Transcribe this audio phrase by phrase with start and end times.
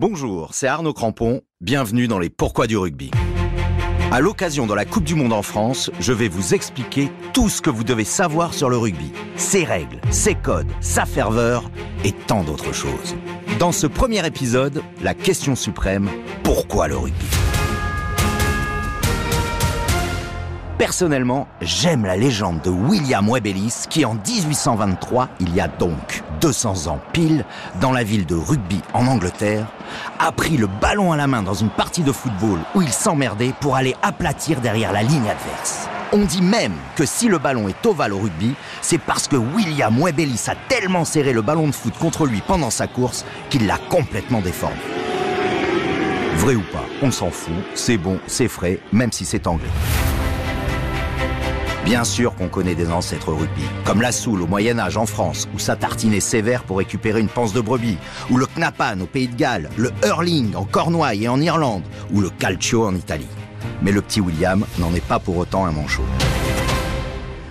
[0.00, 3.10] Bonjour, c'est Arnaud Crampon, bienvenue dans les Pourquoi du rugby.
[4.10, 7.60] À l'occasion de la Coupe du Monde en France, je vais vous expliquer tout ce
[7.60, 11.70] que vous devez savoir sur le rugby, ses règles, ses codes, sa ferveur
[12.02, 13.14] et tant d'autres choses.
[13.58, 16.08] Dans ce premier épisode, la question suprême,
[16.44, 17.26] pourquoi le rugby?
[20.80, 26.86] Personnellement, j'aime la légende de William Webelis qui en 1823, il y a donc 200
[26.86, 27.44] ans pile,
[27.82, 29.66] dans la ville de Rugby en Angleterre,
[30.18, 33.52] a pris le ballon à la main dans une partie de football où il s'emmerdait
[33.60, 35.86] pour aller aplatir derrière la ligne adverse.
[36.14, 39.94] On dit même que si le ballon est ovale au rugby, c'est parce que William
[40.02, 43.76] Webelis a tellement serré le ballon de foot contre lui pendant sa course qu'il l'a
[43.90, 44.80] complètement déformé.
[46.36, 49.68] Vrai ou pas, on s'en fout, c'est bon, c'est frais, même si c'est anglais.
[51.84, 55.58] Bien sûr qu'on connaît des ancêtres rugby, comme la soule au Moyen-Âge en France, où
[55.58, 57.96] ça tartinait sévère pour récupérer une panse de brebis,
[58.30, 62.20] ou le knapan au Pays de Galles, le hurling en Cornouailles et en Irlande, ou
[62.20, 63.26] le calcio en Italie.
[63.82, 66.04] Mais le petit William n'en est pas pour autant un manchot.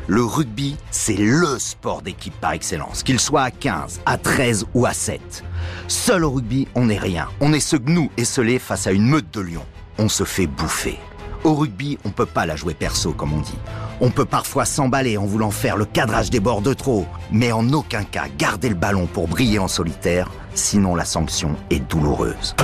[0.08, 4.86] Le rugby, c'est LE sport d'équipe par excellence, qu'il soit à 15, à 13 ou
[4.86, 5.44] à 7.
[5.88, 7.28] Seul au rugby, on n'est rien.
[7.42, 9.66] On est ce gnou esselé face à une meute de lions.
[10.00, 10.98] On se fait bouffer.
[11.44, 13.58] Au rugby, on peut pas la jouer perso, comme on dit.
[14.02, 17.72] On peut parfois s'emballer en voulant faire le cadrage des bords de trop, mais en
[17.72, 22.56] aucun cas garder le ballon pour briller en solitaire, sinon la sanction est douloureuse.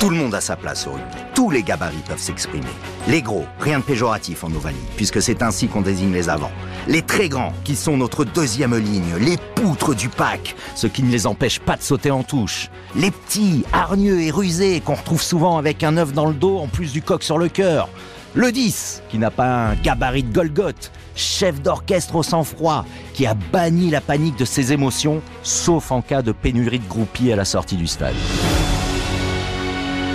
[0.00, 1.18] Tout le monde a sa place au rugby.
[1.34, 2.64] Tous les gabarits peuvent s'exprimer.
[3.06, 6.50] Les gros, rien de péjoratif en Ovalie, puisque c'est ainsi qu'on désigne les avants.
[6.88, 11.10] Les très grands, qui sont notre deuxième ligne, les poutres du pack, ce qui ne
[11.10, 12.70] les empêche pas de sauter en touche.
[12.96, 16.66] Les petits, hargneux et rusés, qu'on retrouve souvent avec un œuf dans le dos en
[16.66, 17.90] plus du coq sur le cœur.
[18.32, 23.34] Le 10, qui n'a pas un gabarit de Golgoth, chef d'orchestre au sang-froid, qui a
[23.34, 27.44] banni la panique de ses émotions, sauf en cas de pénurie de groupies à la
[27.44, 28.14] sortie du stade.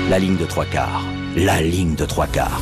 [0.08, 1.02] La ligne de trois quarts.
[1.36, 2.62] La ligne de trois quarts.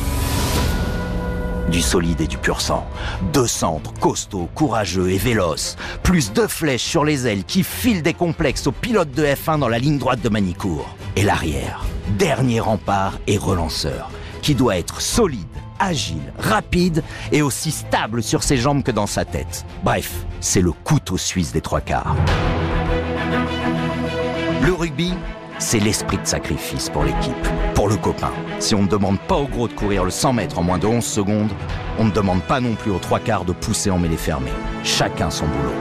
[1.70, 2.86] Du solide et du pur sang.
[3.34, 5.76] Deux centres costauds, courageux et véloces.
[6.02, 9.68] Plus deux flèches sur les ailes qui filent des complexes aux pilotes de F1 dans
[9.68, 10.96] la ligne droite de Manicourt.
[11.16, 11.84] Et l'arrière.
[12.16, 14.10] Dernier rempart et relanceur.
[14.40, 15.44] Qui doit être solide,
[15.78, 19.66] agile, rapide et aussi stable sur ses jambes que dans sa tête.
[19.82, 20.10] Bref,
[20.40, 22.16] c'est le couteau suisse des trois quarts.
[24.62, 25.12] Le rugby,
[25.58, 28.32] c'est l'esprit de sacrifice pour l'équipe, pour le copain.
[28.58, 30.86] Si on ne demande pas au gros de courir le 100 mètres en moins de
[30.86, 31.52] 11 secondes,
[31.98, 34.50] on ne demande pas non plus aux trois quarts de pousser en mêlée fermée.
[34.82, 35.74] Chacun son boulot.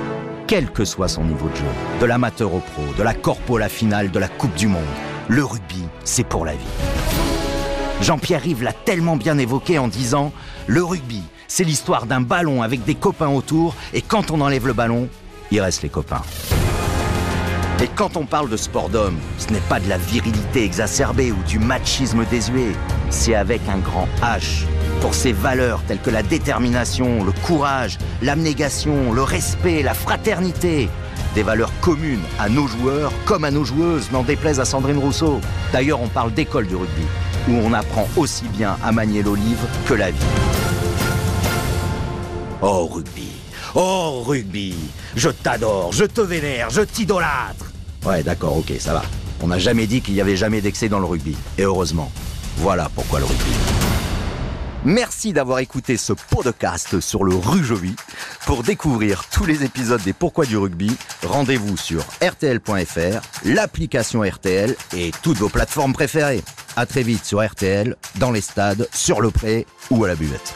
[0.47, 1.63] Quel que soit son niveau de jeu,
[2.01, 4.81] de l'amateur au pro, de la corpo à la finale, de la Coupe du Monde,
[5.27, 6.59] le rugby, c'est pour la vie.
[8.01, 10.33] Jean-Pierre Rive l'a tellement bien évoqué en disant
[10.67, 14.73] Le rugby, c'est l'histoire d'un ballon avec des copains autour, et quand on enlève le
[14.73, 15.07] ballon,
[15.51, 16.21] il reste les copains.
[17.83, 21.43] Et quand on parle de sport d'homme, ce n'est pas de la virilité exacerbée ou
[21.43, 22.71] du machisme désuet,
[23.09, 24.63] c'est avec un grand H,
[25.01, 30.87] pour ses valeurs telles que la détermination, le courage, l'abnégation, le respect, la fraternité.
[31.35, 35.41] Des valeurs communes à nos joueurs comme à nos joueuses, n'en déplaise à Sandrine Rousseau.
[35.73, 37.03] D'ailleurs, on parle d'école du rugby,
[37.49, 40.25] où on apprend aussi bien à manier l'olive que la vie.
[42.61, 43.33] Oh rugby,
[43.75, 44.73] oh rugby,
[45.17, 47.72] je t'adore, je te vénère, je t'idolâtre.
[48.05, 49.03] Ouais, d'accord, ok, ça va.
[49.41, 51.35] On n'a jamais dit qu'il y avait jamais d'excès dans le rugby.
[51.57, 52.11] Et heureusement.
[52.57, 53.51] Voilà pourquoi le rugby.
[54.85, 57.95] Merci d'avoir écouté ce podcast sur le Rujovi.
[58.45, 60.91] Pour découvrir tous les épisodes des Pourquoi du rugby,
[61.25, 66.43] rendez-vous sur rtl.fr, l'application RTL et toutes vos plateformes préférées.
[66.75, 70.53] À très vite sur RTL, dans les stades, sur le pré ou à la buvette.